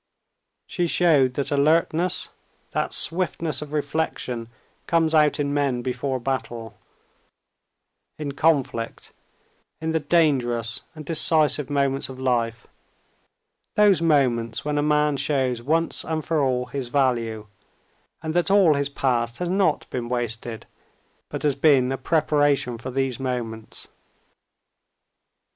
She 0.65 0.87
showed 0.87 1.35
that 1.35 1.51
alertness, 1.51 2.29
that 2.71 2.91
swiftness 2.91 3.61
of 3.61 3.71
reflection 3.71 4.39
which 4.45 4.49
comes 4.87 5.13
out 5.13 5.39
in 5.39 5.53
men 5.53 5.83
before 5.83 6.17
a 6.17 6.19
battle, 6.19 6.75
in 8.17 8.31
conflict, 8.31 9.13
in 9.79 9.91
the 9.91 9.99
dangerous 9.99 10.81
and 10.95 11.05
decisive 11.05 11.69
moments 11.69 12.09
of 12.09 12.19
life—those 12.19 14.01
moments 14.01 14.65
when 14.65 14.79
a 14.79 14.81
man 14.81 15.17
shows 15.17 15.61
once 15.61 16.03
and 16.03 16.25
for 16.25 16.41
all 16.41 16.65
his 16.65 16.87
value, 16.87 17.45
and 18.23 18.33
that 18.33 18.49
all 18.49 18.73
his 18.73 18.89
past 18.89 19.37
has 19.37 19.51
not 19.51 19.87
been 19.91 20.09
wasted 20.09 20.65
but 21.29 21.43
has 21.43 21.53
been 21.53 21.91
a 21.91 21.97
preparation 21.99 22.79
for 22.79 22.89
these 22.89 23.19
moments. 23.19 23.87